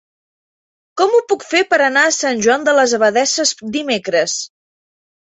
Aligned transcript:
Com 0.99 1.11
ho 1.17 1.17
puc 1.33 1.43
fer 1.49 1.59
per 1.73 1.77
anar 1.87 2.05
a 2.11 2.13
Sant 2.15 2.41
Joan 2.45 2.65
de 2.67 2.73
les 2.77 2.95
Abadesses 2.99 3.51
dimecres? 3.75 4.39